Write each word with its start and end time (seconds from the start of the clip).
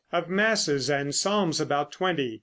Of 0.11 0.29
masses 0.31 0.89
and 0.89 1.13
psalms 1.13 1.61
about 1.61 1.91
twenty. 1.91 2.39